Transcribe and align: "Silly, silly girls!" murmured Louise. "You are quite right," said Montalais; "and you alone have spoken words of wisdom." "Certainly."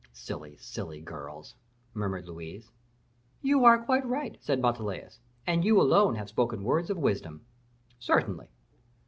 "Silly, 0.13 0.57
silly 0.57 0.99
girls!" 0.99 1.53
murmured 1.93 2.27
Louise. 2.27 2.71
"You 3.43 3.63
are 3.65 3.77
quite 3.85 4.03
right," 4.03 4.35
said 4.41 4.59
Montalais; 4.59 5.11
"and 5.45 5.63
you 5.63 5.79
alone 5.79 6.15
have 6.15 6.27
spoken 6.27 6.63
words 6.63 6.89
of 6.89 6.97
wisdom." 6.97 7.45
"Certainly." 7.99 8.47